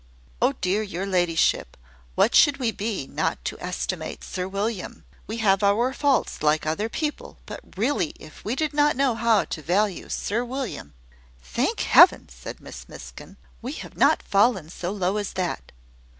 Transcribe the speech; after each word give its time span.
"Oh 0.41 0.53
dear, 0.61 0.81
your 0.81 1.05
ladyship! 1.05 1.77
what 2.15 2.33
should 2.33 2.57
we 2.57 2.71
be, 2.71 3.05
not 3.05 3.45
to 3.45 3.59
estimate 3.59 4.23
Sir 4.23 4.47
William? 4.47 5.05
We 5.27 5.37
have 5.37 5.61
our 5.61 5.93
faults, 5.93 6.41
like 6.41 6.65
other 6.65 6.89
people: 6.89 7.37
but 7.45 7.59
really, 7.77 8.15
if 8.19 8.43
we 8.43 8.55
did 8.55 8.73
not 8.73 8.95
know 8.97 9.13
how 9.13 9.45
to 9.45 9.61
value 9.61 10.09
Sir 10.09 10.43
William" 10.43 10.95
"Thank 11.53 11.81
Heaven!" 11.81 12.29
said 12.29 12.59
Miss 12.59 12.89
Miskin, 12.89 13.37
"we 13.61 13.73
have 13.73 13.95
not 13.95 14.23
fallen 14.23 14.71
so 14.71 14.89
low 14.89 15.17
as 15.17 15.33
that. 15.33 15.71